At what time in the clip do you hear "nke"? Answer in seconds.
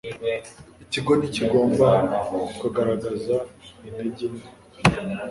4.35-4.47